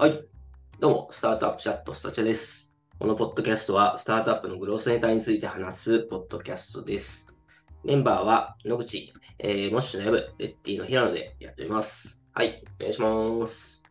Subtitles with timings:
[0.00, 0.24] はい。
[0.78, 2.72] どうも、スタートアップチャットスタチャです。
[2.98, 7.28] このポッドキャストは、スタートアップのグロースネタについて話すポッドキャストです。
[7.84, 12.18] メンバーは、野口、えー、モッシュのヤブ、レッティの平野でやっております。
[12.32, 13.82] はい、お願いします。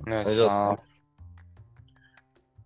[0.00, 1.04] お願いします。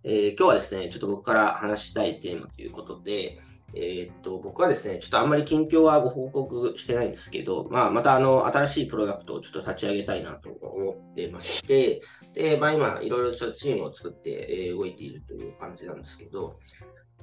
[0.05, 3.39] えー今日はですね、ちょっと僕から話したいテーマということで、
[3.75, 12.00] えーっと、僕はですね、ちょっとあんまり近況はご報告してないんですけど、まあ、またあの、新しいプロダクトをちょっと立ち上げたいなと思ってまして、
[12.35, 16.59] で、まあ今、いろいろちょっとチームを作って、え動いているという感じなんですけど、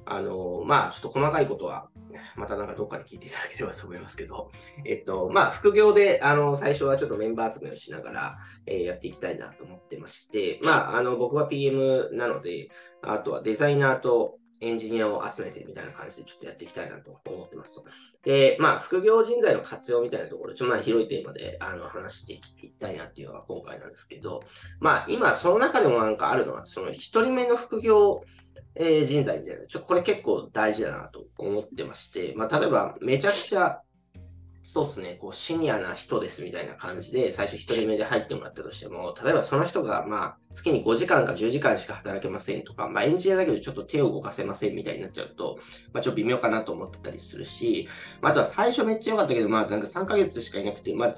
[0.08, 1.88] あの、まあ、ちょっと細かいことは、
[2.36, 4.52] またなんかどっかで聞いていただければと思いますけど、
[4.84, 12.68] えっと、まあ、副業で、あの、最初はちょっとメンバー集めをしながら、えーやっていきたいなと思ってまして、まあ、あの、僕は PM なので、
[13.02, 17.84] あとはデザイナーとエンジニアを集めてみたいな感じでちょっとやっていきたいなと思ってますと。
[18.22, 24.42] で、まあ、副業人材の活用みたいなところ、ちょっとまあ広いテーマであの話していきたいなっていうのが今回なんですけど、
[24.80, 28.22] まあ、今その中でもなんかあるのは、その一人目の副業
[28.78, 33.80] えー人材みたいな、ちょっとこれ結構大事だなと思ってまして、まあ、例えばめちゃくちゃ、
[34.68, 45.60] そうですね、こうシニアな人ですみたいな感じで、最初一人目で入ってもらったとしても、例えばその人が、まあ、月に5時間か10時間しか働けませんとか、まあ、エンジニアだけどちょっと手を動かせませんみたいになっちゃうと、
[45.92, 47.86] まあ、ちょっと微妙かなと思ってたりするし、
[48.20, 51.14] まあ、とは最初めっちゃ良かったけど、まあ、なんか3ヶ月しかいなくて、まあ、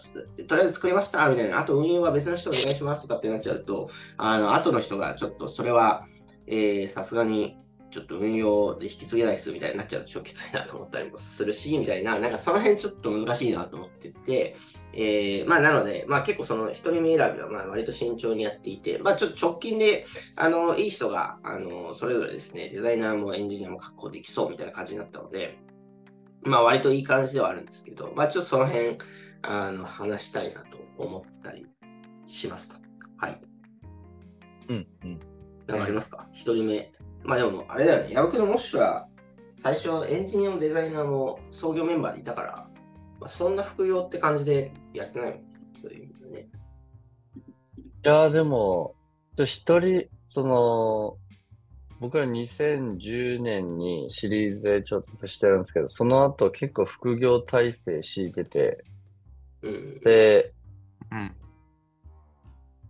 [0.46, 6.04] とりあえず作りましたみたいな、あと運用は別の人お願いしますとかってなっちゃうと、あの、後の人がちょっとそれは、
[6.46, 7.56] えさすがに、
[7.90, 14.56] ちょっと運用で引き継げないっすみたいになっちゃうとちょっときついなと思ったりもするし、みたいな、なんかその辺ちょっと難しいなと思ってて、
[14.92, 25.58] えーまあなので、まあ結構その一人目選びはまあ割と慎重にやっていて、まあちょっと直近で、あの、いい人が、あの、それぞれですね、デザイナーもエンジニアも確保できそうみたいな感じになったので、
[26.42, 28.98] まあ割といい感じではあるんですけど、まあちょっとその辺、
[29.42, 31.66] あの、話したいなと思ったり
[32.26, 32.76] しますと。
[33.18, 33.40] はい。
[34.68, 35.20] うんうん。
[35.66, 36.26] なんかありますか？
[36.32, 36.90] 一、人目。
[37.24, 38.14] まあでも、あれだよね。
[38.14, 39.08] 矢吹のモッシュは、
[39.56, 42.68] 最初エンジニアもデザイナーも創業メンバーでいたから、
[43.20, 45.44] まあ、そんな副業って感じでやってないもんね。
[45.82, 46.48] そういう意味でね。
[48.04, 48.94] いやーでも、
[49.36, 51.16] 一人、その、
[52.00, 58.84] 僕ら2010年にシリーズで調達してるんですけど、その後敷い構副業体制敷いてて、
[59.62, 60.00] うん。
[60.00, 60.52] で、
[61.10, 61.34] うん。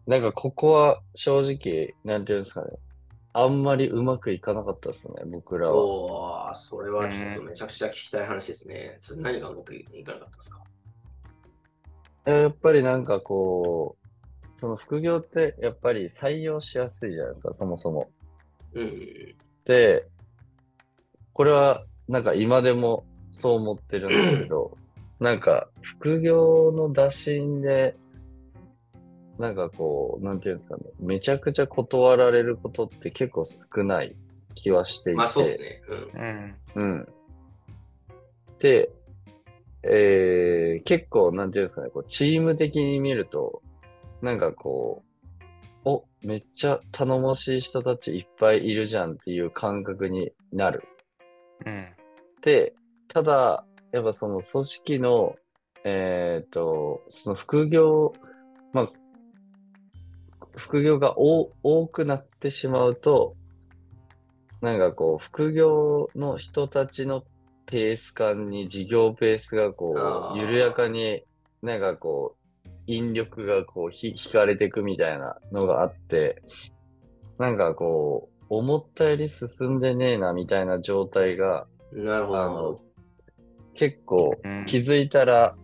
[0.06, 2.72] なんかここは正直、なんていうんですかね、
[3.40, 5.74] あんまりうまくいかなかったですね、僕らは。
[5.74, 8.98] おー、それはちょっとめちゃくちゃ聞きたい話ですね。
[9.00, 10.60] それ何がうまくいかなかったですか？
[12.24, 14.06] やっぱりなんかこう、
[14.56, 18.10] その副業ってやっぱり採用しやすいじゃないですか、そもそも。
[18.74, 19.36] うん。
[19.64, 20.06] で、
[21.32, 24.76] これはなんか今でもそう思ってるんですけど、
[25.20, 27.96] なんか副業の打診で、
[29.38, 34.16] なんかこう、なんていうんですかね、めちゃくちゃ断られることって結構少ない
[34.54, 35.16] 気はしていて。
[35.16, 35.82] まあそうですね。
[35.88, 36.56] うん。
[36.74, 36.90] うん。
[36.90, 37.08] うん。
[38.58, 38.90] で、
[39.84, 43.62] えー、結構、なんていうんですかね、こうチーム的に見ると、
[44.20, 45.02] なんかこ
[45.84, 50.82] う、お、めっちゃ頼もしい人たちいっぱいいるじゃんっていう感覚になる。
[51.64, 51.88] うん。
[52.42, 52.74] で、
[53.06, 55.36] ただ、やっぱその組織の、
[55.84, 58.37] えっと、その副業、まあ、
[60.58, 63.34] 副業が多多くなってしまうと、
[64.60, 67.22] なんかこう、副業の人たちの
[67.66, 69.94] ペース感に事業ペースがこ
[70.34, 71.22] う、緩やかに、
[71.62, 72.36] なんかこ
[72.66, 76.42] う、引力がこう、ひ引かれていくみたいなのがあって、
[77.38, 82.42] なんかこう、思ったより進んでねえなみたいな状態が、なるほど。
[82.42, 82.80] あの
[83.74, 85.54] 結構うん気づいたら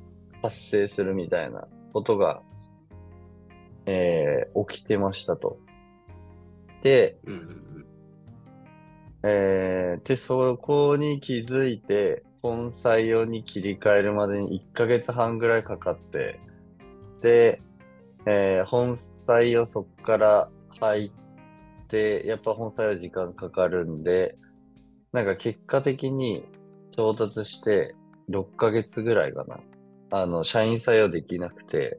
[0.41, 2.43] 発生するみたいなことが、
[3.87, 5.59] えー起きてましたと。
[6.83, 7.17] で、
[9.23, 16.41] えーで、そこに気づいて、本採用に切り替えるまでに1ヶ月半ぐらいかかって、
[17.21, 17.63] で、
[18.27, 24.37] えー本採用そこから入って、やっぱ本採用時間かかるんで、
[25.13, 26.43] なんか結果的に
[26.97, 27.95] 調達して
[28.31, 29.61] 6ヶ月ぐらいかな。
[30.11, 31.99] あの、社員採用できなくて、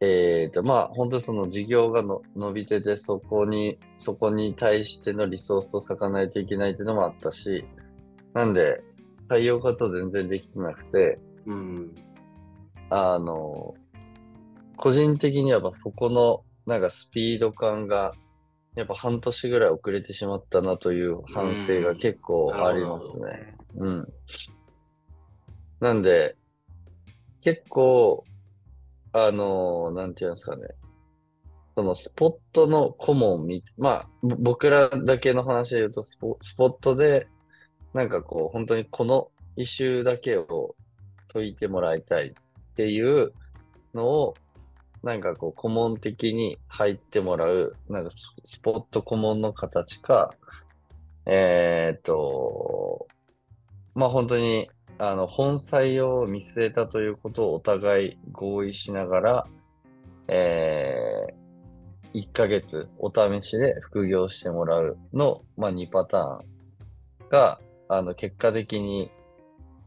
[0.00, 7.66] えっと、まあ、本当にその事業がの伸びてて、そこに、そこに対してのリソースを割かないといけないっていうのもあったし、
[8.32, 8.82] なんで、
[9.28, 11.54] 採用活動全然できてなくて、うん。
[11.54, 11.94] うん。
[12.88, 13.74] あの、
[14.76, 18.14] 個人的にはやっぱそこの、なんかスピード感が、
[18.76, 23.54] やっぱ半年ぐらい遅れてしまったなという反省が結構ありますね。
[23.76, 24.08] うん。
[25.80, 26.36] なんで、
[27.42, 28.24] 結構、
[29.12, 30.68] あの、なんていうんですかね。
[31.76, 37.26] そのスポットの顧問み、まあ、僕らだけの話で言うとスポ、スポットで、
[37.94, 40.74] なんかこう、本当にこのイシューだけを
[41.32, 43.32] 解いてもらいたいっていう
[43.94, 44.34] のを、
[45.02, 50.34] なんかこう、顧問的に入ってもらう、なんかススポット顧問の形か、
[51.26, 53.06] えーっと、
[53.94, 54.70] まあ本当に、
[55.02, 59.46] あの、本採用を見据えたということをお互い合意しながら、
[60.28, 69.10] えー、1ヶ月お試しで副業してもらうの、まあ2パターンが、あの、結果的に、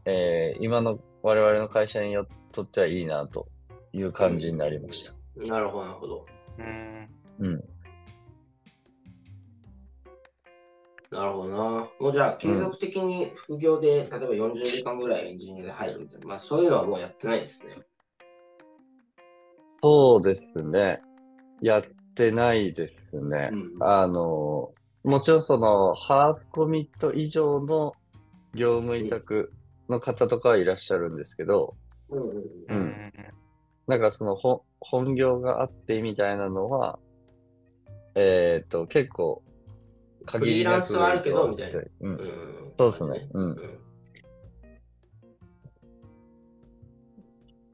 [0.04, 3.46] えー今の我々の会社によとってはいいなと
[3.92, 5.14] いう感じになりました。
[5.36, 6.26] なるほど、なるほど。
[6.58, 7.08] うん。
[7.38, 7.64] うん。
[11.14, 11.58] なるほどな。
[12.00, 17.76] もうじゃあ、継続的に副業で、例えば40時間ぐらいエンジニアで入るみたいな、まあそういうのはもうやってないですね。
[19.80, 21.00] そうですね。
[21.60, 21.84] やっ
[22.16, 23.50] てないですね。
[23.52, 24.72] うんあの、
[25.04, 27.94] もちろんその、ハーフコミット以上の
[28.54, 29.52] 業務委託
[29.88, 31.76] の方とかはいらっしゃるんですけど、
[32.08, 33.12] うんうんううんん。
[33.86, 36.98] なんかその本本業があってみたいなのは、
[38.14, 39.42] えっと、結構、
[40.26, 41.78] フリーランスはあるけど、みたいな。
[41.80, 41.90] う。
[42.00, 42.18] うんん
[42.76, 43.28] そうですね。
[43.32, 43.50] うん。
[43.52, 43.56] ん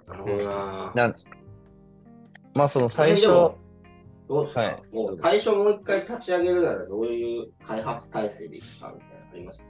[0.06, 0.92] なるほどな。
[0.94, 1.14] なん
[2.54, 3.56] まあその最初、ど
[4.28, 9.64] うですか、はいもう最初もう一回立ち上げるならどういう開発体制でいくかみたいなのあります？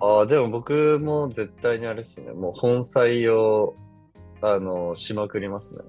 [0.00, 2.32] ああ、でも僕も絶対にあれですね。
[2.32, 3.74] もう本採用、
[4.40, 5.84] あの、しまくりますね。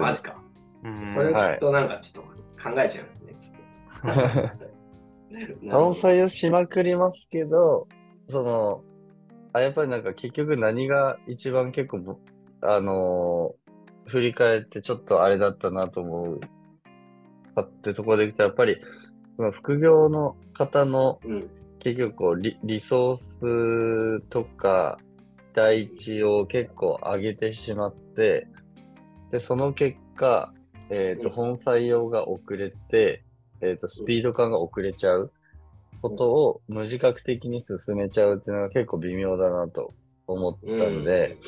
[0.00, 0.36] マジか。
[0.84, 3.21] うんそれはいきっとなんかちょっと考えちゃいますね。
[3.21, 7.88] ちょっと本採用しまくりますけど、
[8.28, 8.82] その、
[9.52, 12.16] あ、やっぱりなんか結局何が一番結構ぼ、
[12.60, 13.62] あのー
[14.06, 16.40] 振り返ってちょっとあれだったなと思う
[17.54, 18.78] かってところでいくと、やっぱり、
[19.36, 21.50] その副業の方のうん。
[21.78, 24.98] 結局こうリ、リソースとか、
[25.52, 28.46] 期待値を結構上げてしまって、
[29.32, 30.52] で、その結果、
[30.90, 33.24] えっ、と、うん本採用が遅れて、
[33.62, 35.30] えっ、と、スピード感が遅れちゃう
[36.02, 39.94] ことを無自覚的に進めちゃうっていうのが結構微妙だなと
[40.26, 41.38] 思ったんで、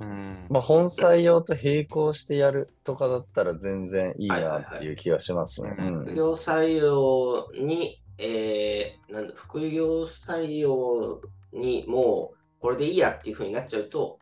[0.00, 0.46] うん。
[0.50, 5.74] まあ、本採用と並行してやるとかだったら全然いいなっていう気がしますね。
[5.76, 11.20] 副業採用に、えー、なんだ、副業採用
[11.52, 14.18] にもうこれでいいやっていうふうになっちゃうと、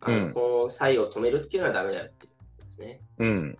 [0.00, 3.00] あのうんこの採用を止めるっていうのはダメだよっていうことですね。
[3.18, 3.58] うん。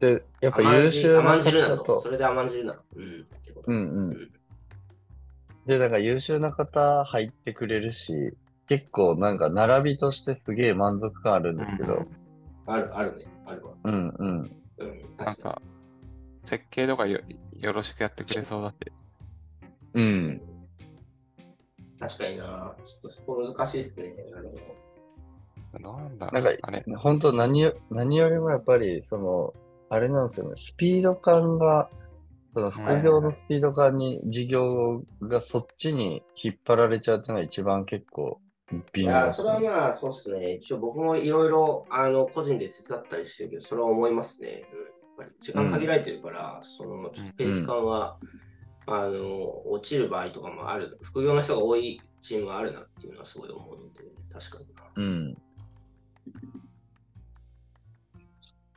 [0.00, 2.00] で、やっぱ優秀なじ甘んじるなと。
[2.00, 2.80] そ、れで甘んじるな。
[2.96, 3.26] うん。
[3.66, 4.30] うんうん。
[5.66, 8.12] で、なんか優秀な方入ってくれるし、
[8.66, 12.06] 結構なんか並びとしてすげえ満足感あるんですけど、
[12.66, 13.24] ある、あるね。
[13.44, 13.72] あるわ。
[13.84, 14.50] うんうん。
[14.78, 15.00] うん。
[15.18, 15.60] なんか、
[16.44, 17.20] 設計とかよ
[17.58, 18.92] よろしくやってくれそうだって。
[19.94, 20.40] うん。
[21.98, 22.74] 確かにな。
[22.86, 24.14] ちょっとそこ難しいですね。
[25.72, 26.84] あのなんだなんかあれ。
[26.96, 29.54] 本当何よ、何よりもやっぱり、その、
[29.90, 31.90] あれなんですよね、スピード感が、
[32.54, 38.40] その副業のスピード感に事業がそっちに引っ張られちゃうっていうのが一番結構
[38.92, 39.52] 微いや、妙ですね。
[39.52, 40.54] それはまあ、そうっすね。
[40.54, 44.64] 一応僕もいろいろ、あの、個人で手伝ったりしてるけど、それは思いますね。
[44.72, 44.78] うん。
[44.78, 48.16] やっぱり時間限られてるから、その、ちょっとペース感は、
[48.86, 50.98] あの、落ちる場合とかもある。
[51.02, 54.00] 副業の人が多いチームがあるなっていうのはすごい思うので、
[54.32, 54.82] 確かにな。
[54.94, 55.36] うん。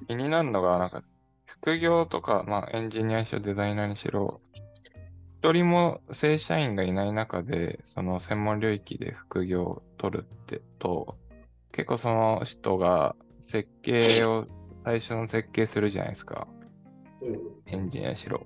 [0.05, 1.03] 気になるのが、なんか、
[1.45, 4.41] 副業とか、まあ、エンジニアにしろ、デザイナーにしろ、
[5.43, 11.17] 一人も正社員がいない中で、その専門領域で副業を取るってと、
[11.73, 14.47] 結構その人が設計を、
[14.83, 16.47] 最初の設計するじゃないですか。
[17.21, 17.39] うん。
[17.65, 18.45] エンジニアにしろ。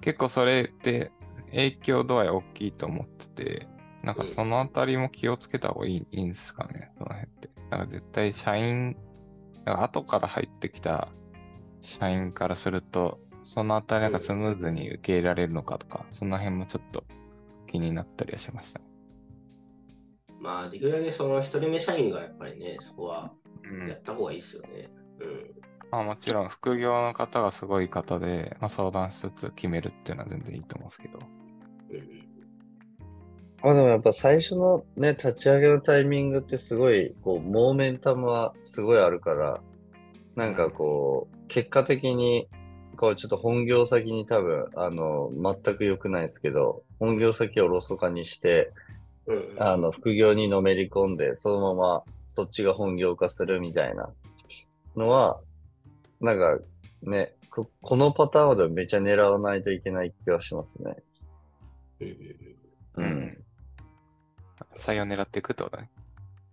[0.00, 1.12] 結構それって
[1.50, 3.68] 影響度合い大きいと思ってて、
[4.02, 7.50] なんかそのあたりも気をつけた方がいいいいんですかね、その辺って。
[7.70, 8.96] なんか絶対社員、
[9.64, 11.08] なんか後から入ってきた
[11.82, 17.04] 社員からすると、そのあたりなんかスムーズに受け入れられるのかとか、その辺もちょっと
[17.66, 18.80] 気になったりはしました。
[20.40, 23.32] まあ、できるだけその一人目社員がやっぱりね、そこは
[23.64, 24.90] うんやった方がいいですよね。
[25.20, 25.54] うん。
[25.90, 31.18] まあもちろん副業の方がすごい方で、まあ、相談しつつ決めるっていうのは全然いいと思うんですけど。
[31.90, 32.29] うん
[33.62, 39.60] まあでもやっぱ最初のね、立ち上げのタイミングってすごい、こう、モーメンタムはすごいあるから、
[40.34, 42.48] なんかこう、結果的に、
[42.96, 48.72] こう、ちょっと本業先に多分、あの、全く良くないですけど、本業先をおろそかにして、
[49.26, 49.62] うんうん。
[49.62, 54.08] あの、副業にのめり込んで、そのままそっちが本業化するみたいな
[54.96, 55.40] のは、
[56.20, 56.64] なんか
[57.02, 60.96] ね、ここのパターンでめちゃ狙わないといけない気はしますね。
[62.96, 63.44] うん。
[64.76, 65.90] 採用狙っていくってことだね。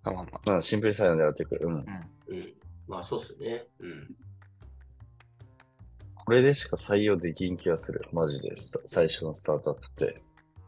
[0.04, 0.42] そのまんま。
[0.46, 1.58] まあ、シンプル採用狙っていく。
[1.62, 1.74] うん。
[1.74, 1.80] うん。
[1.80, 2.54] うんうん
[2.88, 3.66] まあそうですよね。
[3.80, 4.16] うん。
[6.16, 8.06] これでしか採用できん気がする。
[8.12, 8.56] マジで。
[8.56, 10.22] さ最初のスタートアップって。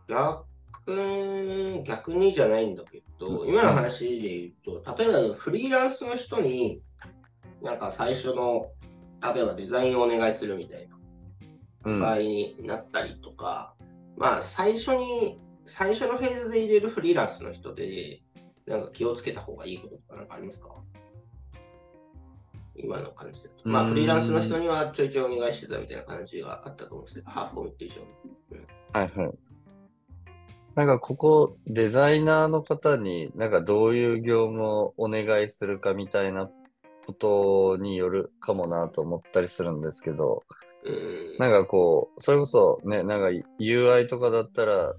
[0.10, 6.82] 逆に、逆にじゃないんだけど、今の話で言うと、例えばフリーランスの人に、
[7.62, 8.72] なんか最初の、
[9.34, 10.96] 例えばデザインをお願いするみたいな
[11.86, 12.00] うん。
[12.01, 13.75] 場合になったりとか、
[14.18, 18.21] まあ最初に、最初のフェーズで入れるフリーランスの人で、
[18.65, 20.69] なんか気をつけた方がいいこととかなんかありますか？
[22.75, 23.49] 今の感じで。
[23.63, 28.01] まあうんフリーランスの人にはちょいちょいお願いしてたみたいな感じがあったと思うんですけど、ハーフコミット以上に。
[28.93, 29.38] はいはい。
[30.75, 36.49] なんかここ、デザイナーの方になんかどういう業務をお願いするかみたいな
[37.05, 40.43] ことによるかもなと思ったりするんですけど、
[40.85, 43.27] うんなんかこう、それこそね、なんか
[43.59, 44.93] UI とかだったら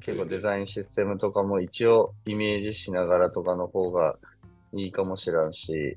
[0.00, 4.16] 結構デザインシステムとかも一応イメージしながらとかの方が
[4.72, 5.96] いいかもしらんし、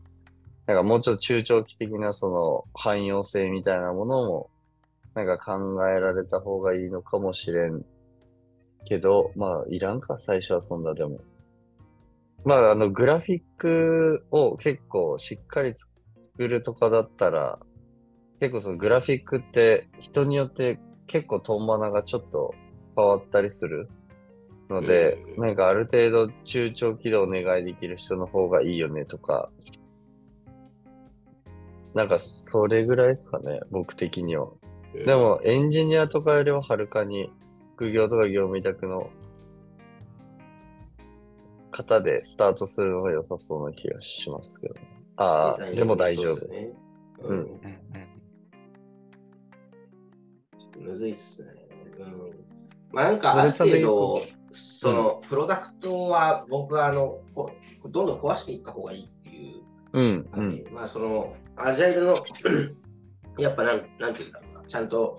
[0.65, 4.50] なんかもうちょっと中長期的なその汎用性みたいなものも
[5.13, 7.84] なんか考えられた方がいいのかもしれん
[8.86, 11.20] けど、まあいらんか、最初はそんなでも。
[12.43, 15.91] まああのグラフィックを結構しっかり作
[16.48, 17.60] るとかだったら、
[18.39, 22.55] 結構そのグラフィックって人によって結構トンマナがちょっと
[23.01, 23.89] 変わったりする
[24.70, 29.50] ので、うんなんかある程度中長期でお願いできる人の方がいいよねとか、
[31.93, 34.48] なんかそれぐらいですかね、僕的には。
[34.93, 37.31] で、もエンジニアとかよりははるかに
[37.75, 39.10] 副業とか業務委託の
[41.72, 44.81] 方でスタートするのが良さそうな気がしますけどね。
[45.15, 46.39] ああ、でも大丈夫。
[46.39, 46.75] そう
[47.24, 47.62] うん。
[50.79, 51.48] むずいっすね。
[52.00, 52.40] うん。
[52.93, 54.21] まあなんかある程度、
[54.51, 57.51] そのプロダクトは僕はあの、こ
[57.86, 59.62] どんどん壊していった方がいいっていう。
[59.93, 62.15] うん、う感ん、じまあその、アジャイルの、
[63.38, 65.17] やっぱなん、なんていうんだろうな、ちゃんと、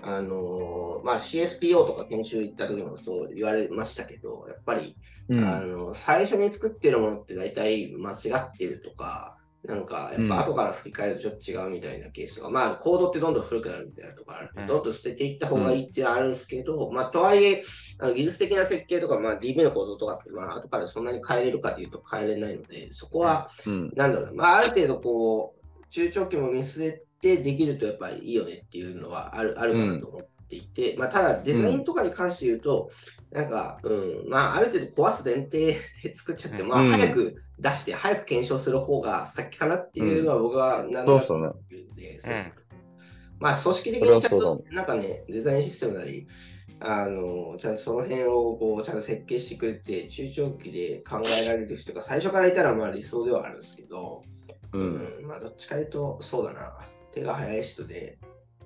[0.00, 4.96] あのーまあ CSPO とか研修行った時もそう言われましたけど、やっぱり、
[5.28, 14.50] うん、あの、最初に作ってるものって大体間違ってるとか、なんか、やっぱ後から振り返るとちょっと違うみたいなケースとか、まあ、コードってどんどん古くなるみたいなとかある。
[14.56, 14.66] うん。
[14.66, 17.62] どんどん捨てていった方がいいってあるんですけど、まあ、とはいえ、
[17.98, 25.58] あの技術的な設計とか、まあ、DB のコードとかって、まあ、後からそんなに変えれるかというと変えれないので、そこは、うん、なんだろうな、まあ、ある程度、こう、
[25.90, 32.90] 中長期も見据えてできるとやっぱりいいよねっていうのはあるあるかなと思っていて、まあ、ただ、デザインとかに関して言うと、
[33.30, 36.90] なんか、うん、まあ、ある程度壊す前提で作っちゃって、まあ、うん。
[36.90, 41.54] 早く出して、早く検証する方が先かなっていうのは僕はなんとなくそうん
[43.40, 46.26] まあ、組織的にちゃんと、なんかね、デザインシステムなり、
[46.80, 54.22] あの、ちゃんとその辺をこう、ちゃんと設計してくれて、中長期で考えられる人が最初からいたらまあ理想ではあるんですけど、
[54.72, 56.78] うん、まあ、どっちかというと、そうだな、
[57.12, 58.18] 手が早い人で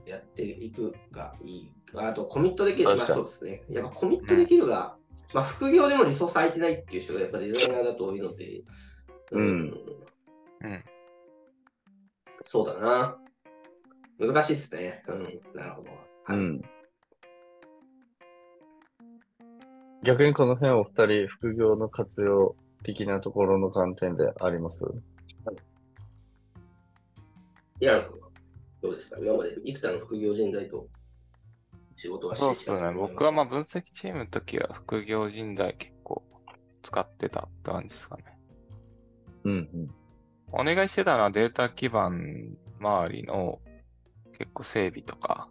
[0.07, 1.73] やっていくがいい。
[1.95, 2.89] あと、コミットできる。
[2.89, 3.63] まあそうですね。
[3.69, 4.97] やっぱコミットできるが、
[5.35, 8.63] まあ、副業でもリソース空いてないっていう人がやっぱデザイナーだと多いので、
[9.31, 9.75] うん
[10.61, 10.85] うん。
[12.43, 13.17] そうだな。
[14.19, 15.03] 難しいですね。
[15.09, 15.91] うん、なるほど。
[16.25, 16.63] はいうん。
[20.03, 24.85] 逆にこの辺お二人、副業の活用的なところの観点であります？
[27.81, 28.22] イラン君は
[28.83, 29.17] どうですか？
[29.21, 30.89] 今まで幾多の副業人材と
[31.97, 32.93] 仕事はしてきたそうっす。
[32.93, 32.93] ね。
[32.93, 36.23] 僕はまあ分析チームの時は副業人材結構
[36.83, 38.25] 使ってたって感じですかね。
[39.45, 39.91] うん、
[40.53, 43.61] お願いしてたのはデータ基盤周りの
[44.39, 45.49] 結構整備とか、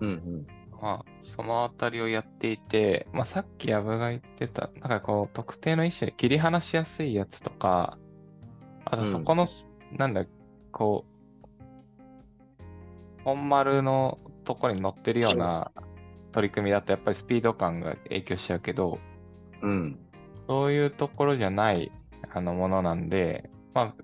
[0.00, 0.46] うん、うん、
[0.80, 7.98] まあ、そのあたりをやっていて、まあ、さっき矢部が言ってた、なんかこう、特定の一種で切り離しやすいやつとか、
[8.84, 9.46] あとそこの、
[9.92, 10.24] なんだ、
[10.70, 11.15] こう、
[13.26, 15.72] 本丸のところに載ってるような
[16.30, 19.00] 取り組みだと、やっぱりスピード感が影響しちゃうけど、
[19.62, 19.98] うん、
[20.46, 21.90] そういうところじゃない
[22.32, 23.94] あのものなんで、まあ、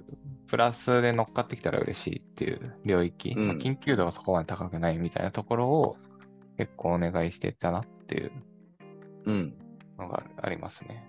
[0.48, 5.96] プラスで乗っかってきたら嬉しいっていう領域、うんまあ、緊急度がそこまで高くないみたいなところを
[6.58, 8.32] 結構お願いしてたなっていう
[9.26, 9.54] うん。
[9.98, 11.06] のがありますね。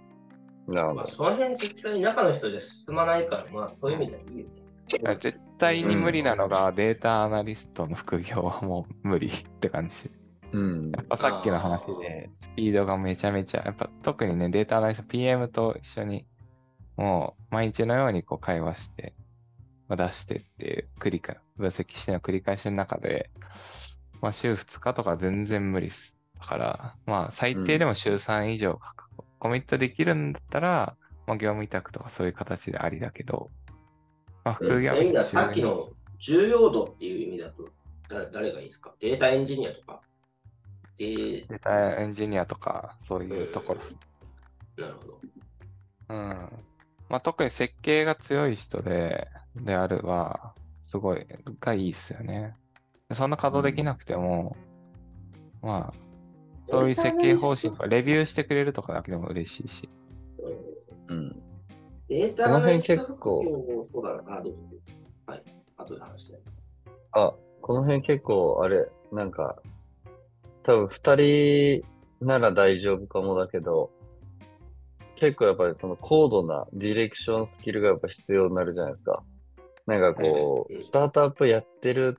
[0.68, 1.08] まあ、なるほど。
[1.08, 4.63] その辺絶対中の人で進まないから、まあ、そういう意味ではいいよね。
[4.92, 10.12] いや絶対に無理なのがデータアナリストの副業はもう無理って感じ。
[10.54, 10.92] うん。
[10.92, 16.26] やっぱさっきの話で、スピードがめちゃめちゃ、やっぱ特にね、データアナリスト、PM と一緒に、
[16.96, 19.16] もう毎日のようにこう会話して、
[19.88, 23.32] まあ出してって繰り返、分析しての繰り返しの中で、
[24.22, 26.16] まあ週2日とか全然無理っす。
[26.40, 28.80] だから、まあ最低でも週3以上
[29.40, 33.50] コミットできるんだったら、まあ業務委託とかそういう形でありだけど、
[34.44, 37.70] まあ副業え今さっきの重要度っていう意味だと、
[38.10, 38.94] だ誰がいいですか？
[39.00, 40.02] データエンジニアとか？
[40.98, 43.82] で、データエンジニアとか、そういうところ
[44.78, 45.20] なるほど。
[46.10, 46.50] うん。
[47.10, 51.26] まあ、特に設計が強い人で、であるは、すごい、
[51.60, 52.56] がいいっすよね。
[53.14, 54.56] そんな稼働できなくても、
[55.62, 55.94] まあ、
[56.70, 59.90] そういう設計方針とか、レビューしてくれるとかだけでも嬉しいし。
[61.08, 61.44] うん。
[62.10, 64.38] データこの辺結構そうだな。
[64.38, 64.60] あ、どうぞ。
[65.26, 65.44] はい。
[65.78, 66.40] 後で話して。
[67.12, 69.62] あ、この辺結構、あれ、なんか、
[70.64, 71.84] 多分二人
[72.22, 73.92] なら大丈夫かもだけど、
[75.16, 79.24] 結構やっぱりその高度なディレクションスキルがやっぱ必要になるじゃないですか。
[79.86, 82.18] なんかこうう、んスタートアップやってる、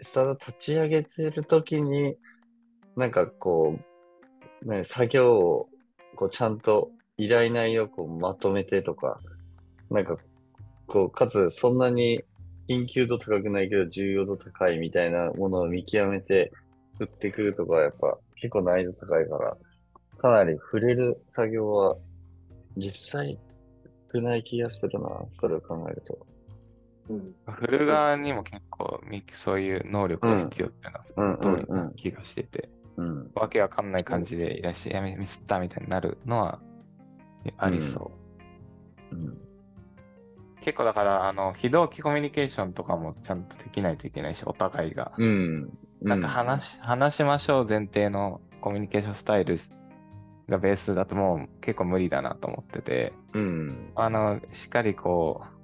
[0.00, 2.16] スタート立ち上げてる時に、
[2.96, 3.78] なんかこ
[4.62, 5.68] う、ね、作業を
[6.16, 6.90] こうちゃんと
[7.24, 9.20] 依頼内容をこうまとめてとか、
[9.90, 10.16] なんか
[10.86, 12.22] こう、かつそんなに
[12.68, 16.52] 緊急度高くないけど重要度高いみたいなものを見極めて
[17.00, 19.56] 売ってくるとかやっぱ結構難易度高いから、
[20.18, 21.96] かなり触れる作業は
[22.76, 23.38] 実際
[24.14, 26.26] 少ない気がするな、それを考えると。
[27.08, 27.34] うん。
[27.46, 33.30] 振る側にも結構、みそういう能力が必要っていうのは、うん通りな気がしてて、うん。
[33.34, 36.60] わけわかんない感じでいらっしゃい、やめ、ミスったみたいになるのは、
[37.56, 38.12] ありそ
[39.12, 39.14] う。
[39.14, 39.38] うん。
[40.62, 45.12] 結構だから、あの、非同期コミュニケーションとかもちゃんとできないといけないし、お互いが。
[45.18, 45.78] うん。
[46.00, 49.60] なんか話し、話しましょう前提のコミュニケーションスタイル
[50.48, 53.92] がベースだともう結構無理だなと思ってて、うん。
[53.96, 55.62] あの、しっかりこう、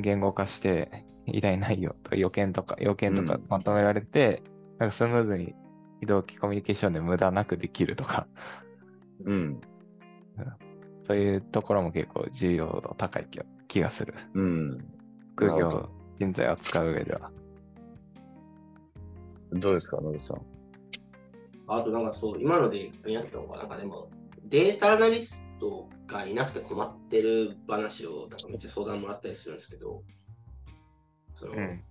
[0.00, 4.42] 言語化して依頼内容とか要件とか、要件とかうんまとめられて、
[4.78, 5.54] なんかスムーズに
[6.00, 8.26] 非同期コミュニケーションで無駄なくできるとか、
[9.24, 9.60] うん。
[11.06, 13.28] そういうところも結構重要度高い
[13.68, 14.14] 気がする。
[14.34, 14.84] うん。
[15.36, 17.30] 副業人材を扱う上では。
[19.52, 20.42] どうですか、野口さん？
[21.66, 24.10] あとなんかそう、今ので気になったのが、なんかでも、
[24.44, 30.02] データアナリストがいなくて困ってる話を、なんかめっちゃ相談もらったりするんですけど、
[31.34, 31.84] その、うん。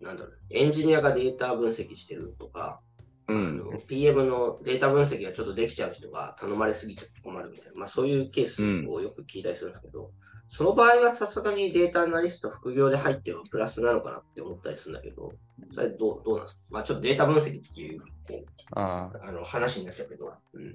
[0.00, 2.80] なんだろう、エンジニアがデータ分析してるとか、
[3.28, 10.10] うあの PM のデータ分析がちょっとできちゃう人が頼まれすぎちゃって困るみたいな、まあそういうケースをよく聞いたりするんですけど、
[10.48, 15.32] その場合はさすがにデータアナリスト副業で入ってはプラスなのかなって思ったりするんだけど、
[15.74, 16.62] それどうどうなんですか？
[16.70, 18.06] まあちょっとデータ分析っていうこ
[18.72, 20.74] あうあの話になっちゃうけど、うん。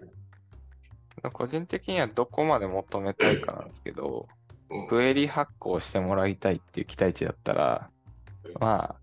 [1.23, 1.31] あ。
[1.31, 4.27] 個人的にはどこまで求めたいかなんですけど、
[4.69, 4.87] うん。
[4.87, 7.89] クエリ発行してもらいたいっていう期待値だったら
[8.43, 8.95] うん、ま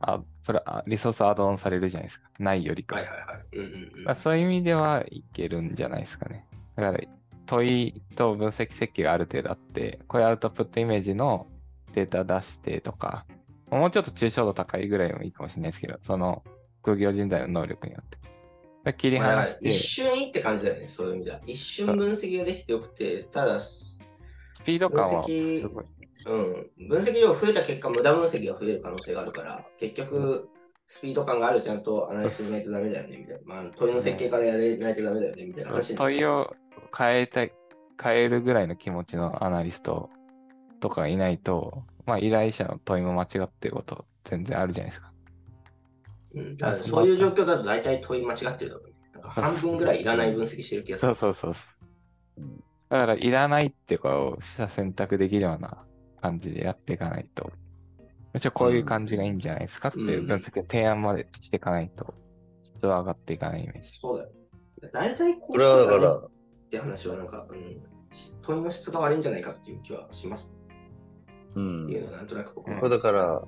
[0.00, 2.28] あ、あプラあリソースアドオンされるじゃないですか。
[2.38, 2.96] ないよりか。
[2.96, 3.56] はいはいはい。
[3.56, 6.46] うんうんうんまあ、そういう意味ではいけるんじゃないですかね。
[6.76, 7.00] だから、
[7.46, 11.46] 問いと分析設計がある程度あって、こういうアウトプットイメージの
[11.94, 13.26] データ出してとか、
[13.70, 16.42] もうちょっと抽象度高いぐらいもいいかもしれないですけど、その
[16.82, 18.18] 副業人材の能力によって。
[18.84, 21.40] で切りまあ離して、一ス瞬いいって感じだよね、そういう意味では。
[21.46, 23.58] 一瞬分析ができてよくて、ただ、
[24.64, 25.84] ピード感はすごい。
[26.26, 30.48] うん、分析量増えた結果、無駄分析が増える可能性があるから、結局、
[30.86, 33.40] スピード感があるちゃんとアナリストしないとダメだよね、みたいな。
[33.44, 36.54] まあ、問いの設計からやれないとダメだよね、みたいな話問いを
[36.96, 37.52] 変えたい、
[38.00, 40.10] 変えるぐらいの気持ちのアナリスト
[40.80, 45.12] とかいないと、まあ依頼者の問いも間違ってること全然あるじゃないですか。
[46.34, 48.94] うん、だからそういう状況だと大体問い間違ってるだろうね。
[49.14, 51.14] なんか半分ぐらいいらない分析してる気がする。
[51.14, 51.74] そうそうそう。
[52.90, 55.84] だからいらないってこう、した選択できるような
[56.24, 57.52] 感じでやっていかないと。
[58.32, 62.14] もちろんこういう感じがいいんじゃないですかっていう分析を提案までしていかないと、
[62.62, 63.98] 質は上がっていかないイメージ。
[64.00, 64.30] そうだよ。
[64.92, 66.30] 大体ここれはだから、っ
[66.70, 67.82] て話はなんか、うん、
[68.42, 70.50] 問いの質が悪いんじゃないかっていう気はします。
[71.54, 71.94] うんって。
[71.94, 73.44] いうのはなんとなく僕はこれだから、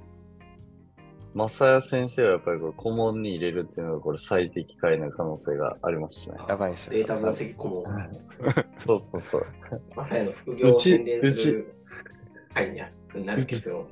[1.34, 6.38] 正谷先生はやっぱりこれ顧問に入れるっていうのがこれ最適解な可能性がありますね。
[6.48, 7.84] やばいっしょデータ分析顧問。
[8.86, 9.46] そうそうそう。
[9.96, 11.74] まさやの副業をうち宣伝する
[12.56, 12.70] 会
[13.14, 13.86] になる結論。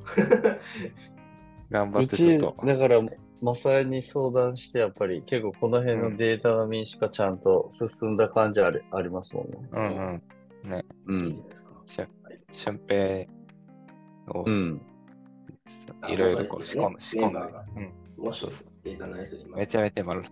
[1.71, 2.57] 頑張うってちょちっ、と。
[2.65, 3.01] だから、
[3.43, 9.69] 正谷に相談して、やっぱり結構この辺のデータの民主化ちゃんと進んだ感じありありますもんね。
[9.73, 10.23] うんうん。
[11.07, 11.27] うん。
[11.27, 11.43] いい
[11.95, 12.71] じゃないですか。
[12.73, 13.27] 俊平
[14.39, 14.81] をうん。
[16.09, 17.01] いろいろこう仕込んで
[18.19, 18.47] うん、もし
[18.85, 20.23] データアナリストにめちゃめちゃ丸。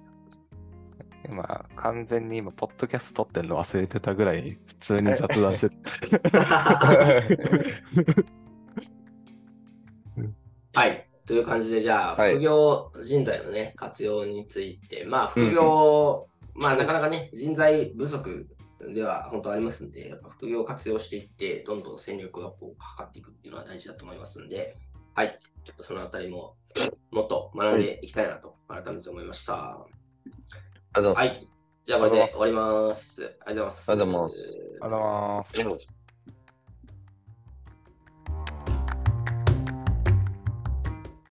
[1.28, 5.72] 今、完全に今、ポッドキャスト撮ってんの忘れてたぐらい、普通に雑談してる。
[11.32, 12.34] という感じで、じゃあ、はい。
[12.34, 18.48] 副業人材のね、活用について、まあ、副業、まあ、なかなかね、人材不足
[18.92, 24.76] では本当ありますんで、やっぱ副業を活用していって、どんどん戦略アップを図っていくっていうのは大事だと思いますんで、
[25.14, 26.56] はい、ちょっとそのあたりも、
[27.12, 29.86] もっと学んでいきたいなと、改めて思いました。
[30.94, 31.54] ありがとうござはいいます。。
[31.86, 33.22] じゃあ、これで終わります。
[33.22, 33.92] ありがとうございます。
[33.92, 35.70] ありがとうございますあらー。
[35.70, 36.01] うん